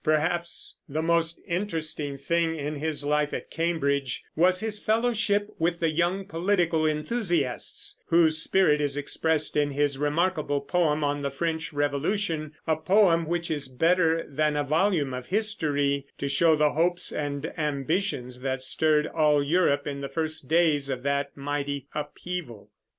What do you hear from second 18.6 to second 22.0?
stirred all Europe in the first days of that mighty